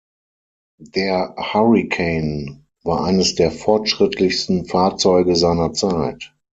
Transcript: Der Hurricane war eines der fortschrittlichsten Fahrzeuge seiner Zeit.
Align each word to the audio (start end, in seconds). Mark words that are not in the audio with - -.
Der 0.95 1.35
Hurricane 1.37 2.65
war 2.81 3.03
eines 3.03 3.35
der 3.35 3.51
fortschrittlichsten 3.51 4.65
Fahrzeuge 4.65 5.35
seiner 5.35 5.73
Zeit. 5.73 6.33